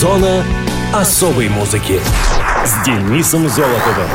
[0.00, 0.42] Зона
[0.94, 2.00] особой музыки
[2.64, 4.08] с Денисом Золотовым.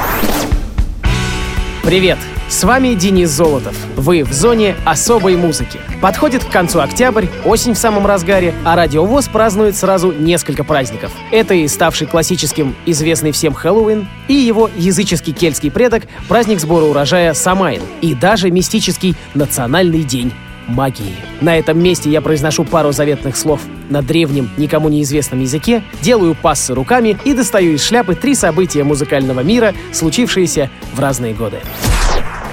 [1.83, 2.17] Привет!
[2.49, 3.75] С вами Денис Золотов.
[3.95, 5.79] Вы в зоне особой музыки.
[6.01, 11.11] Подходит к концу октябрь, осень в самом разгаре, а Радиовоз празднует сразу несколько праздников.
[11.29, 17.35] Это и ставший классическим известный всем Хэллоуин, и его языческий кельтский предок праздник сбора урожая
[17.35, 20.33] Самайн, и даже мистический Национальный день
[20.67, 21.13] магии.
[21.41, 26.73] На этом месте я произношу пару заветных слов на древнем, никому неизвестном языке, делаю пассы
[26.73, 31.59] руками и достаю из шляпы три события музыкального мира, случившиеся в разные годы.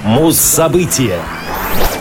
[0.05, 1.19] Муз-события.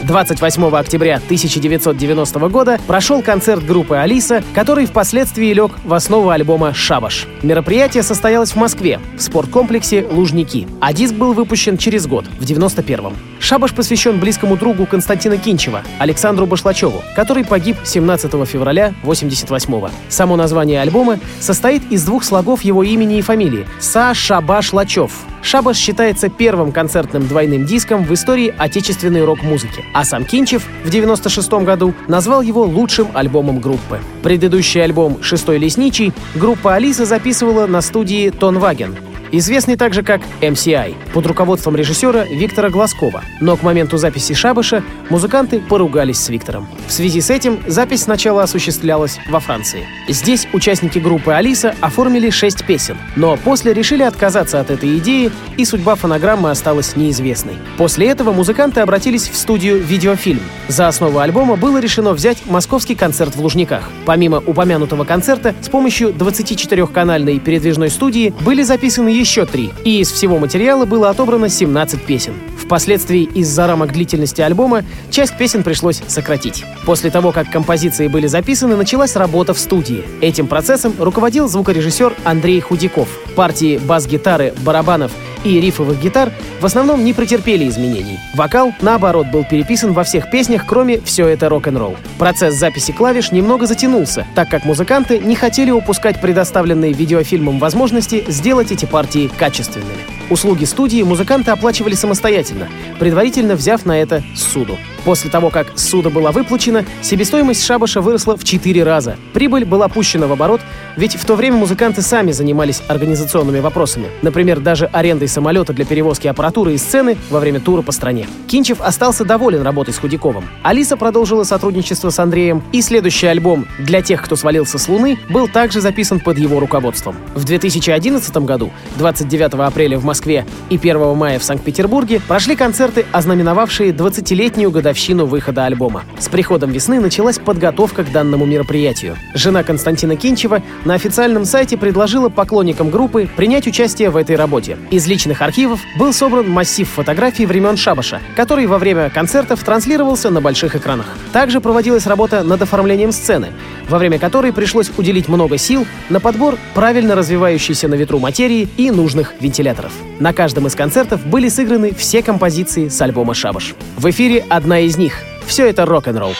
[0.03, 7.27] 28 октября 1990 года прошел концерт группы «Алиса», который впоследствии лег в основу альбома «Шабаш».
[7.43, 13.13] Мероприятие состоялось в Москве, в спорткомплексе «Лужники», а диск был выпущен через год, в 91-м.
[13.39, 19.89] «Шабаш» посвящен близкому другу Константина Кинчева, Александру Башлачеву, который погиб 17 февраля 88-го.
[20.09, 25.11] Само название альбома состоит из двух слогов его имени и фамилии— Са Шабаш Лачев.
[25.43, 31.51] «Шабаш» считается первым концертным двойным диском в истории отечественной рок-музыки, а сам Кинчев в 96
[31.63, 33.99] году назвал его лучшим альбомом группы.
[34.23, 38.95] Предыдущий альбом «Шестой лесничий» группа «Алиса» записывала на студии «Тонваген»,
[39.31, 43.23] известный также как MCI, под руководством режиссера Виктора Глазкова.
[43.39, 46.67] Но к моменту записи «Шабаша» музыканты поругались с Виктором.
[46.87, 49.87] В связи с этим запись сначала осуществлялась во Франции.
[50.07, 55.65] Здесь участники группы «Алиса» оформили шесть песен, но после решили отказаться от этой идеи, и
[55.65, 57.55] судьба фонограммы осталась неизвестной.
[57.77, 60.41] После этого музыканты обратились в студию «Видеофильм».
[60.67, 63.89] За основу альбома было решено взять московский концерт в Лужниках.
[64.05, 70.39] Помимо упомянутого концерта, с помощью 24-канальной передвижной студии были записаны еще три, и из всего
[70.39, 72.33] материала было отобрано 17 песен.
[72.57, 76.65] Впоследствии из-за рамок длительности альбома часть песен пришлось сократить.
[76.85, 80.03] После того, как композиции были записаны, началась работа в студии.
[80.21, 83.07] Этим процессом руководил звукорежиссер Андрей Худяков.
[83.35, 85.11] Партии бас-гитары, барабанов
[85.43, 88.19] и рифовых гитар в основном не претерпели изменений.
[88.33, 91.95] Вокал, наоборот, был переписан во всех песнях, кроме «Все это рок-н-ролл».
[92.17, 98.71] Процесс записи клавиш немного затянулся, так как музыканты не хотели упускать предоставленные видеофильмом возможности сделать
[98.71, 99.91] эти партии качественными.
[100.29, 102.69] Услуги студии музыканты оплачивали самостоятельно,
[102.99, 104.77] предварительно взяв на это суду.
[105.03, 109.17] После того, как суда была выплачена, себестоимость шабаша выросла в 4 раза.
[109.33, 110.61] Прибыль была пущена в оборот,
[110.95, 114.07] ведь в то время музыканты сами занимались организационными вопросами.
[114.21, 118.27] Например, даже арендой самолета для перевозки аппаратуры и сцены во время тура по стране.
[118.47, 120.43] Кинчев остался доволен работой с Худяковым.
[120.61, 125.47] Алиса продолжила сотрудничество с Андреем, и следующий альбом «Для тех, кто свалился с Луны» был
[125.47, 127.15] также записан под его руководством.
[127.33, 133.91] В 2011 году, 29 апреля в Москве и 1 мая в Санкт-Петербурге, прошли концерты, ознаменовавшие
[133.91, 134.90] 20-летнюю годовщину
[135.25, 136.03] выхода альбома.
[136.19, 139.17] С приходом весны началась подготовка к данному мероприятию.
[139.33, 144.77] Жена Константина Кинчева на официальном сайте предложила поклонникам группы принять участие в этой работе.
[144.89, 150.41] Из личных архивов был собран массив фотографий времен Шабаша, который во время концертов транслировался на
[150.41, 151.05] больших экранах.
[151.31, 153.49] Также проводилась работа над оформлением сцены,
[153.89, 158.91] во время которой пришлось уделить много сил на подбор правильно развивающейся на ветру материи и
[158.91, 159.93] нужных вентиляторов.
[160.19, 163.75] На каждом из концертов были сыграны все композиции с альбома «Шабаш».
[163.97, 165.23] В эфире одна из них.
[165.45, 166.33] Все это рок-н-ролл.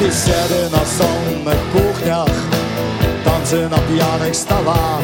[0.00, 2.28] Беседы на сонных кухнях,
[3.24, 5.02] танцы на пьяных столах,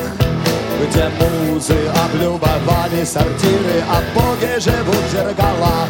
[0.81, 1.75] Где музы
[2.05, 5.89] облюбовали сортиры, а боги живут в зеркалах.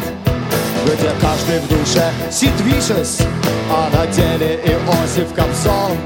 [0.85, 3.21] Где каждый в душе Сидвишес,
[3.69, 5.97] а на деле Иосиф Кобзон.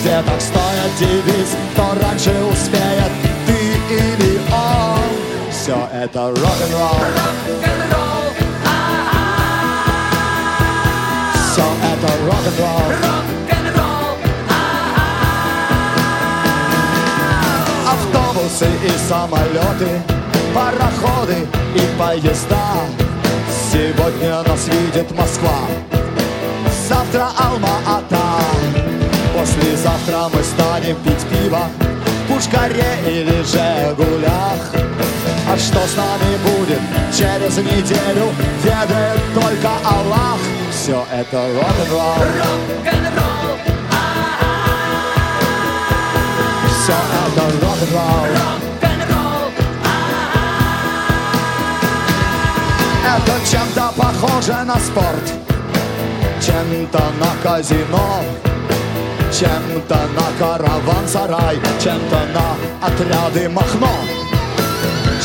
[0.00, 3.10] Где так стоят девиз, кто раньше успеет,
[3.46, 5.50] ты или он.
[5.50, 7.04] Все это рок-н-ролл.
[11.52, 13.19] Все это рок-н-ролл.
[18.60, 20.02] Автобусы и самолеты,
[20.54, 22.84] пароходы и поезда.
[23.72, 25.60] Сегодня нас видит Москва,
[26.88, 28.44] завтра Алма-Ата.
[29.34, 31.68] Послезавтра мы станем пить пиво
[32.28, 34.60] в Пушкаре или Жигулях.
[35.48, 36.80] А что с нами будет
[37.16, 38.28] через неделю,
[38.62, 40.38] ведает только Аллах.
[40.70, 42.14] Все это рок-н-ролл.
[46.82, 48.49] Все это рок-н-ролл.
[53.16, 55.32] Это чем-то похоже на спорт,
[56.40, 58.22] чем-то на казино.
[59.32, 63.88] чем-то на караван-сарай, чем-то на отряды Махно,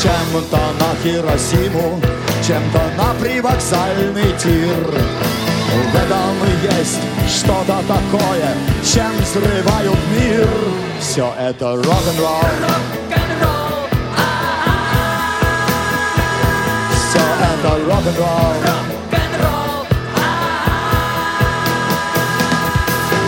[0.00, 2.00] чем-то на Хиросиму,
[2.46, 4.86] чем-то на привокзальный тир.
[5.76, 6.36] В этом
[6.78, 8.54] есть что-то такое,
[8.84, 10.48] чем взрывают мир.
[11.00, 13.05] Все это рок-н-ролл.
[18.18, 19.86] Рок-н-ролл.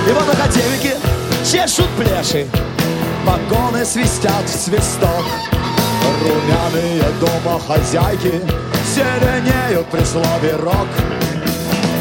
[0.08, 0.94] И вот академики
[1.44, 2.46] чешут плеши,
[3.24, 5.24] Вагоны свистят в свисток.
[6.22, 8.42] Румяные домохозяйки
[8.94, 10.88] Зеленеют при слове рок.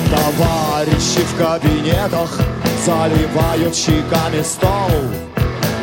[0.10, 2.40] Товарищи в кабинетах
[2.86, 4.90] заливают щеками стол.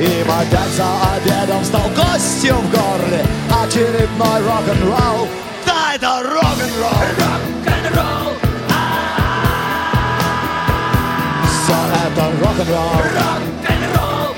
[0.00, 3.24] Им опять за обедом стал гостем в горле
[3.62, 5.28] очередной рок-н-ролл.
[6.04, 6.90] Это рок-н-ролл!
[7.18, 8.32] Рок-н-ролл!
[11.48, 12.92] Все это рок-н-ролл!
[13.16, 14.34] Рок-н-ролл!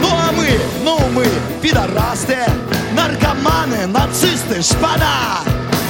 [0.00, 1.26] Ну а мы, ну мы,
[1.60, 2.38] пидорасты,
[2.92, 5.40] наркоманы, нацисты, шпана!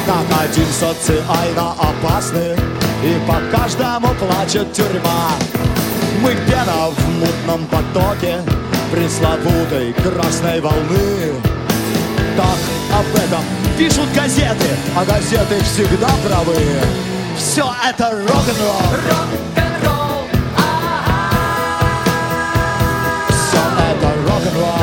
[0.06, 2.56] Как один социально опасны
[3.02, 5.28] И по каждому плачет тюрьма
[6.22, 8.40] Мы пена в мутном потоке
[8.90, 11.53] Пресловутой красной волны
[12.36, 12.58] Так
[12.98, 13.44] об этом
[13.78, 14.66] пишут газеты.
[14.96, 16.56] А газеты всегда правы.
[17.36, 18.80] Все это рок-н-ролл.
[19.08, 20.28] Рок-н-ролл
[23.28, 24.78] Все это рок-н-ролл.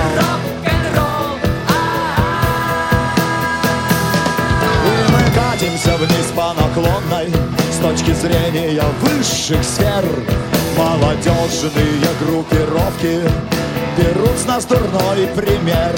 [4.86, 7.34] И мы катимся вниз по наклонной
[7.70, 10.06] С точки зрения высших сфер.
[10.78, 13.22] Молодежные группировки
[13.98, 15.94] Берут с нас дурной пример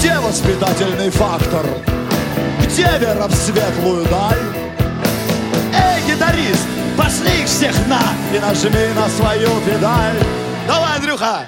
[0.00, 1.66] Где воспитательный фактор?
[2.64, 4.38] Где вера в светлую даль?
[5.74, 6.66] Эй, гитарист,
[6.96, 8.00] пошли их всех на
[8.34, 10.16] И нажми на свою педаль
[10.66, 11.40] Давай, Андрюха!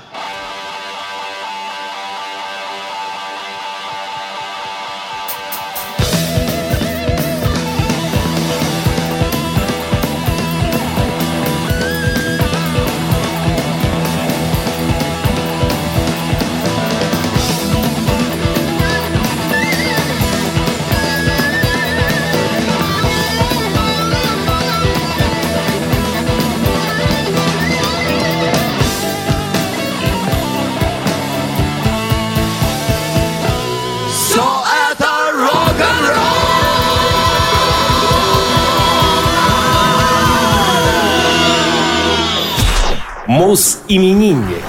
[43.93, 44.65] Мус-именинник.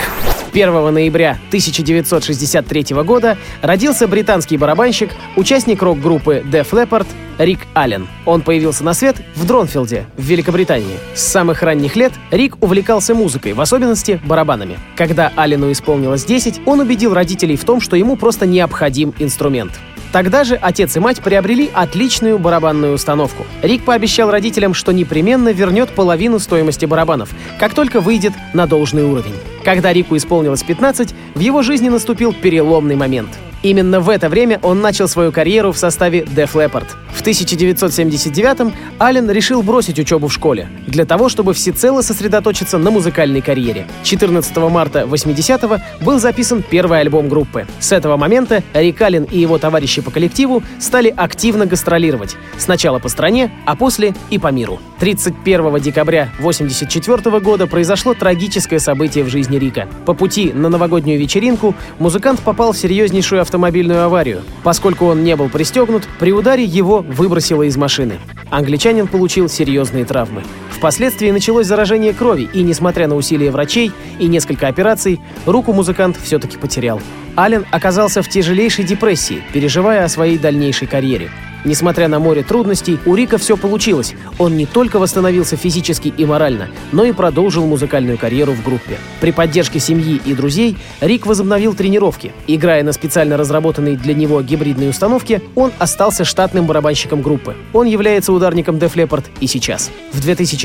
[0.52, 8.08] 1 ноября 1963 года родился британский барабанщик, участник рок-группы Def Leppard Рик Аллен.
[8.26, 11.00] Он появился на свет в Дронфилде, в Великобритании.
[11.16, 14.78] С самых ранних лет Рик увлекался музыкой, в особенности барабанами.
[14.98, 19.72] Когда Аллену исполнилось 10, он убедил родителей в том, что ему просто необходим инструмент.
[20.14, 23.48] Тогда же отец и мать приобрели отличную барабанную установку.
[23.64, 29.34] Рик пообещал родителям, что непременно вернет половину стоимости барабанов, как только выйдет на должный уровень.
[29.64, 33.30] Когда Рику исполнилось 15, в его жизни наступил переломный момент.
[33.64, 36.86] Именно в это время он начал свою карьеру в составе Def Leppard.
[37.14, 43.40] В 1979-м Аллен решил бросить учебу в школе для того, чтобы всецело сосредоточиться на музыкальной
[43.40, 43.88] карьере.
[44.04, 47.66] 14 марта 80-го был записан первый альбом группы.
[47.80, 52.36] С этого момента Рик Аллен и его товарищи по коллективу стали активно гастролировать.
[52.58, 54.80] Сначала по стране, а после и по миру.
[55.00, 59.88] 31 декабря 1984 года произошло трагическое событие в жизни Рика.
[60.06, 64.42] По пути на новогоднюю вечеринку музыкант попал в серьезнейшую автомобильную аварию.
[64.64, 68.20] Поскольку он не был пристегнут, при ударе его выбросило из машины.
[68.50, 70.44] Англичанин получил серьезные травмы.
[70.74, 76.58] Впоследствии началось заражение крови, и, несмотря на усилия врачей и несколько операций, руку музыкант все-таки
[76.58, 77.00] потерял.
[77.36, 81.30] Аллен оказался в тяжелейшей депрессии, переживая о своей дальнейшей карьере.
[81.66, 84.14] Несмотря на море трудностей, у Рика все получилось.
[84.38, 88.98] Он не только восстановился физически и морально, но и продолжил музыкальную карьеру в группе.
[89.22, 92.34] При поддержке семьи и друзей Рик возобновил тренировки.
[92.48, 97.56] Играя на специально разработанной для него гибридной установке, он остался штатным барабанщиком группы.
[97.72, 99.90] Он является ударником Def Leppard и сейчас.
[100.12, 100.20] В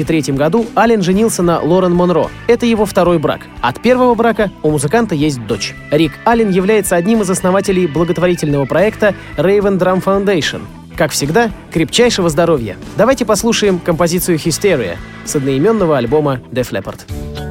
[0.05, 2.29] 2003 году Аллен женился на Лорен Монро.
[2.47, 3.43] Это его второй брак.
[3.61, 5.75] От первого брака у музыканта есть дочь.
[5.91, 10.63] Рик Аллен является одним из основателей благотворительного проекта Raven Drum Foundation.
[10.97, 12.77] Как всегда, крепчайшего здоровья.
[12.97, 17.48] Давайте послушаем композицию «Hysteria» с одноименного альбома Def Leppard.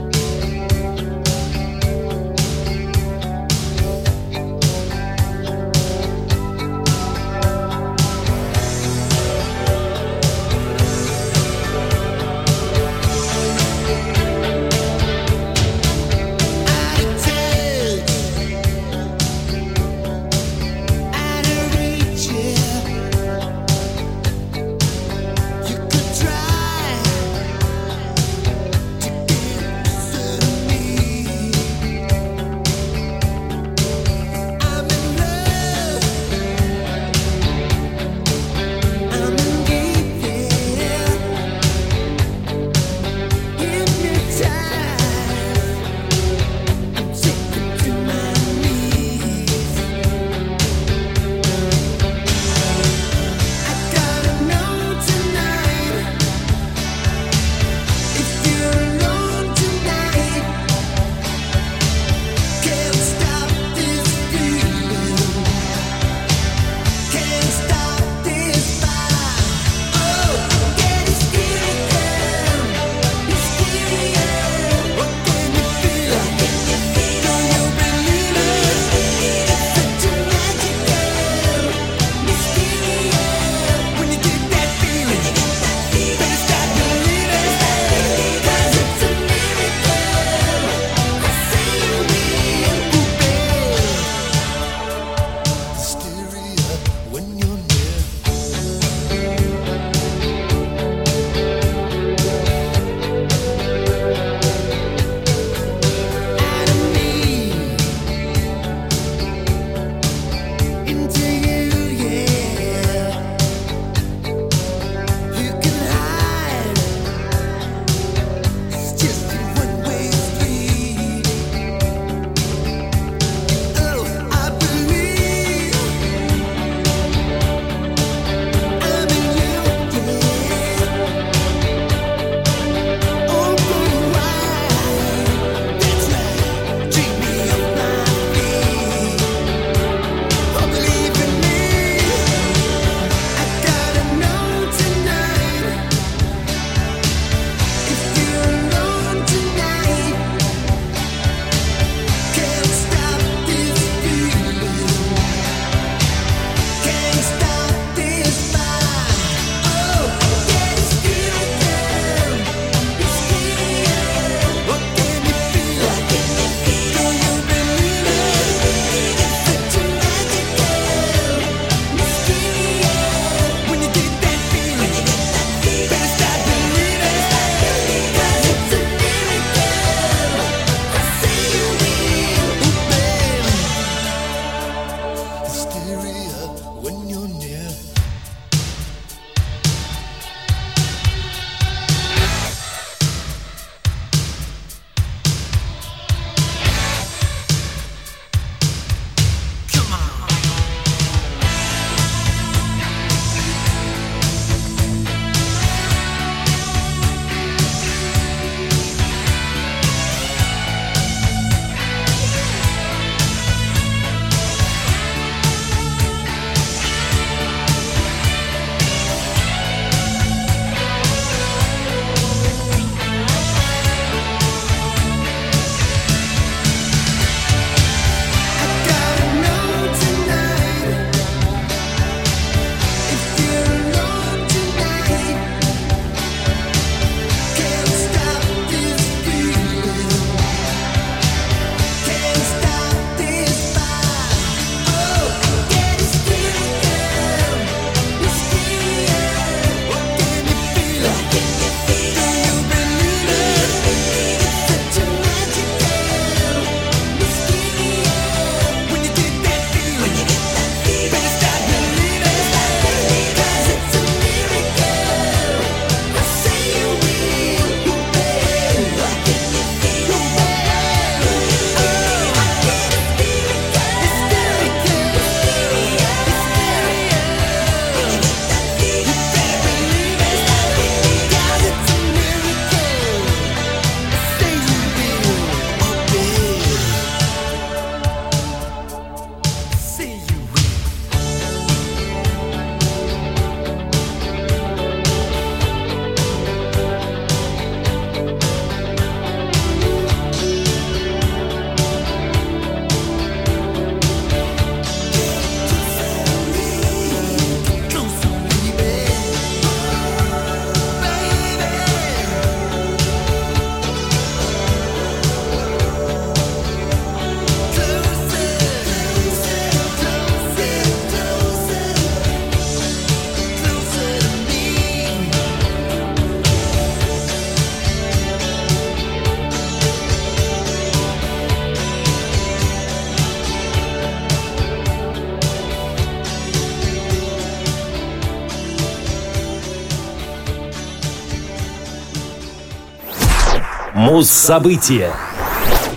[343.98, 345.12] Муз-события.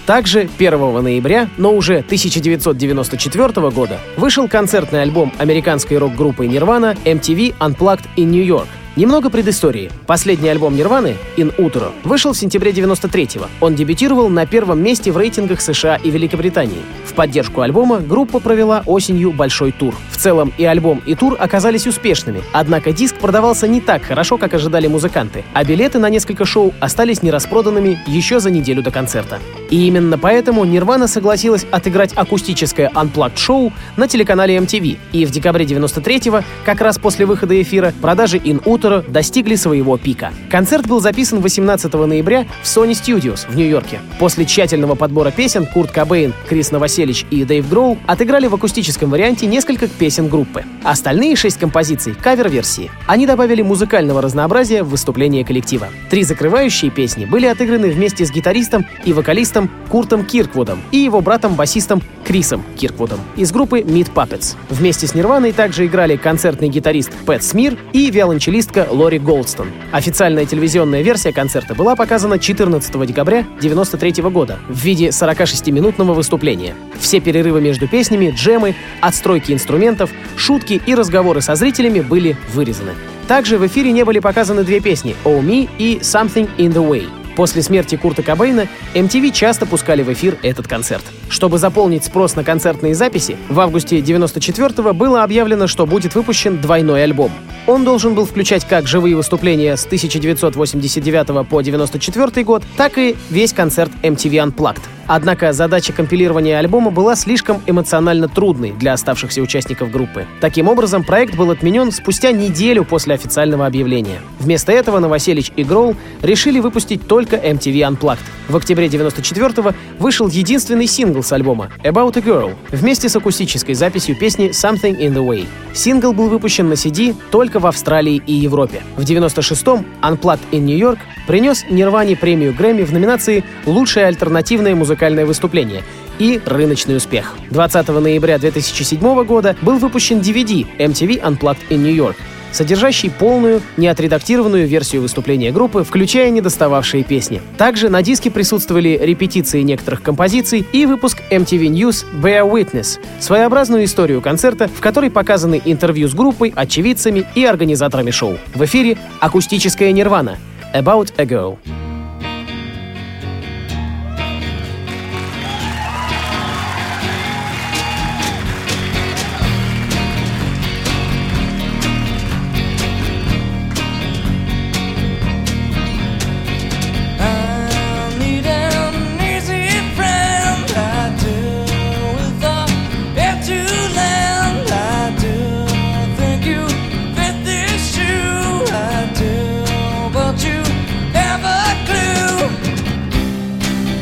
[0.06, 8.06] Также 1 ноября, но уже 1994 года, вышел концертный альбом американской рок-группы Nirvana MTV Unplugged
[8.16, 9.88] in New York, Немного предыстории.
[10.08, 13.46] Последний альбом Нирваны, In Utero, вышел в сентябре 93-го.
[13.60, 16.82] Он дебютировал на первом месте в рейтингах США и Великобритании.
[17.04, 19.94] В поддержку альбома группа провела осенью большой тур.
[20.10, 24.54] В целом и альбом, и тур оказались успешными, однако диск продавался не так хорошо, как
[24.54, 29.38] ожидали музыканты, а билеты на несколько шоу остались нераспроданными еще за неделю до концерта.
[29.70, 34.98] И именно поэтому Нирвана согласилась отыграть акустическое Unplugged шоу на телеканале MTV.
[35.12, 40.32] И в декабре 93-го, как раз после выхода эфира, продажи In Utero достигли своего пика.
[40.50, 44.00] Концерт был записан 18 ноября в Sony Studios в Нью-Йорке.
[44.18, 49.44] После тщательного подбора песен Курт Кобейн, Крис Новоселич и Дэйв Гроул отыграли в акустическом варианте
[49.44, 50.64] несколько песен группы.
[50.82, 52.90] Остальные шесть композиций— кавер-версии.
[53.06, 55.88] Они добавили музыкального разнообразия в выступление коллектива.
[56.08, 62.00] Три закрывающие песни были отыграны вместе с гитаристом и вокалистом Куртом Кирквудом и его братом-басистом
[62.24, 64.54] Крисом Кирквудом из группы Meat Puppets.
[64.70, 69.68] Вместе с Нирваной также играли концертный гитарист Пэт Смир и виолончелист вокалистка Лори Голдстон.
[69.92, 76.74] Официальная телевизионная версия концерта была показана 14 декабря 1993 года в виде 46-минутного выступления.
[76.98, 82.92] Все перерывы между песнями, джемы, отстройки инструментов, шутки и разговоры со зрителями были вырезаны.
[83.28, 87.19] Также в эфире не были показаны две песни «Oh Me» и «Something in the Way».
[87.36, 91.04] После смерти Курта Кобейна MTV часто пускали в эфир этот концерт.
[91.28, 97.04] Чтобы заполнить спрос на концертные записи, в августе 94 было объявлено, что будет выпущен двойной
[97.04, 97.30] альбом.
[97.66, 103.52] Он должен был включать как живые выступления с 1989 по 94 год, так и весь
[103.52, 104.82] концерт MTV Unplugged.
[105.12, 110.24] Однако задача компилирования альбома была слишком эмоционально трудной для оставшихся участников группы.
[110.40, 114.20] Таким образом, проект был отменен спустя неделю после официального объявления.
[114.38, 118.20] Вместо этого Новоселич и Гроул решили выпустить только MTV Unplugged.
[118.48, 124.16] В октябре 94-го вышел единственный сингл с альбома «About a Girl» вместе с акустической записью
[124.16, 125.44] песни «Something in the Way».
[125.74, 128.82] Сингл был выпущен на CD только в Австралии и Европе.
[128.96, 134.99] В 96-м Unplugged in New York принес Нирване премию Грэмми в номинации «Лучшая альтернативная музыкальная
[135.00, 135.82] музыкальное выступление
[136.18, 137.34] и рыночный успех.
[137.50, 142.16] 20 ноября 2007 года был выпущен DVD MTV Unplugged in New York,
[142.52, 147.40] содержащий полную, неотредактированную версию выступления группы, включая недостававшие песни.
[147.56, 154.20] Также на диске присутствовали репетиции некоторых композиций и выпуск MTV News Bear Witness, своеобразную историю
[154.20, 158.36] концерта, в которой показаны интервью с группой, очевидцами и организаторами шоу.
[158.54, 160.36] В эфире акустическая нирвана
[160.74, 161.56] About a Girl.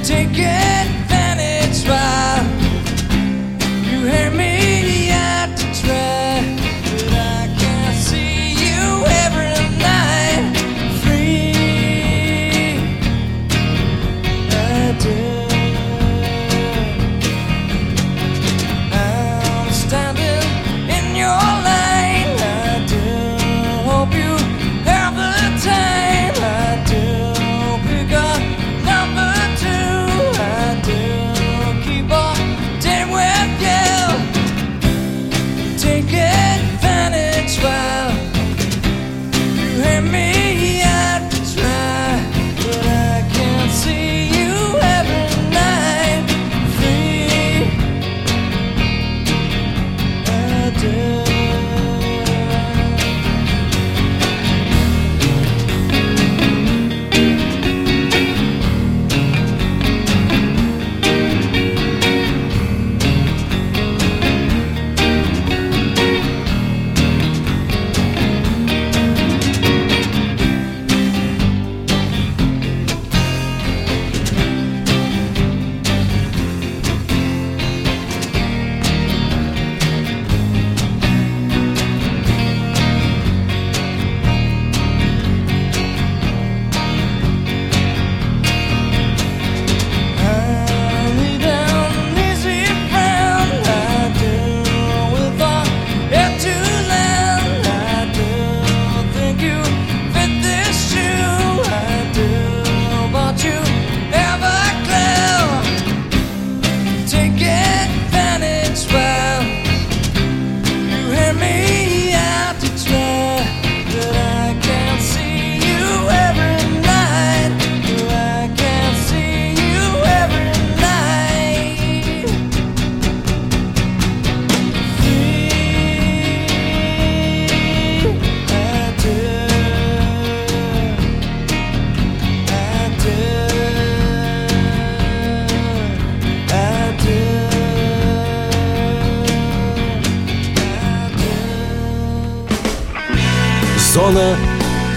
[0.08, 0.67] Take it.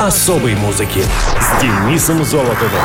[0.06, 1.04] Особой музыки
[1.40, 2.82] с Денисом Золотовым.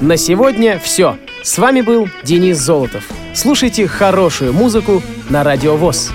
[0.00, 1.16] На сегодня все.
[1.42, 3.04] С вами был Денис Золотов.
[3.34, 6.12] Слушайте хорошую музыку на Радио ВОЗ.